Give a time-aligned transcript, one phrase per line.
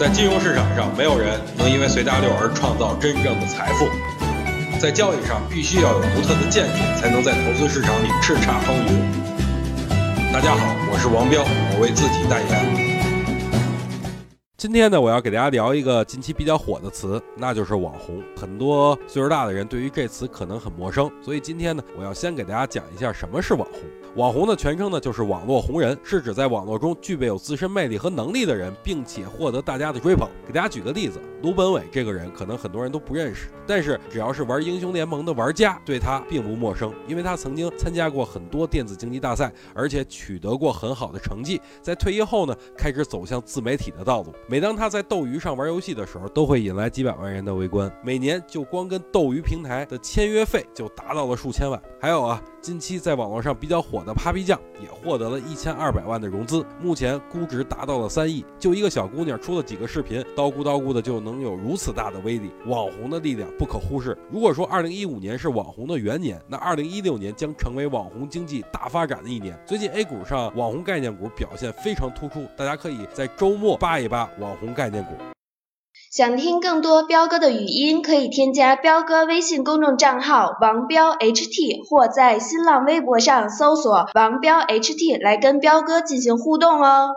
[0.00, 3.86] 在金融市场上，没有人能因为随大流而创造真正的财富。
[4.80, 10.32] 在交易上，必须要有独特的见解，才能在投资市场里叱咤风云。
[10.32, 12.89] 大家好，我是王彪，我为自己代言。
[14.60, 18.22] 今天呢，我要给大家聊一个近期比较火的词，那就是网红。
[18.36, 23.80] 很多岁数大的人对于这词可能很陌生，所以今天呢，我要先给大家讲一下什么是网红。
[24.16, 30.28] 网红的全称呢，就是网络红人，是指在网络中具备有自身魅力和能力的人，并且获得大家的追捧。
[30.46, 41.58] 给大家举个例子，卢本伟这个人，可能很多人都不认识，但是只要是玩英雄联盟的玩家，对他并不陌生，因为他曾经参加过很多电子竞技大赛，而且取得过很好的成绩。
[41.80, 44.34] 在退役后呢，开始走向自媒体的道路。
[44.50, 51.80] 每当他在斗鱼上玩游戏的时候，都会引来几百万人的围观，每年就光跟斗鱼平台的签约费就达到了数千万。
[52.00, 52.42] 还有啊。
[52.60, 58.44] 近期在网络上比较火的 Papi 酱也获得了一千二百万的融资，目前估值达到了三亿。
[58.58, 64.16] 就一个小姑娘出了几个视频，叨咕叨咕的就能有如此大的威力，网红的力量不可忽视。
[64.30, 69.58] 如果说二零一五年是网红的元年，那二零一六年将成为网红经济大发展的一年。
[69.66, 75.12] 最近 A 股上网红概念股表现非常突出，大家可以在周末扒一扒网红概念股。
[76.10, 87.10] 想听更多彪哥的语音，可以添加彪哥微信公众账号王彪 HT，或在新浪微博上搜索王彪 HT 来跟彪哥进行互动哦。